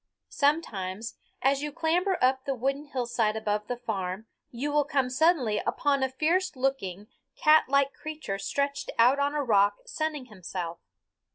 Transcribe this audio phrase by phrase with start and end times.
[0.29, 1.13] Sometimes,
[1.43, 6.01] as you clamber up the wooded hillside above the farm, you will come suddenly upon
[6.01, 10.79] a fierce looking, catlike creature stretched out on a rock sunning himself.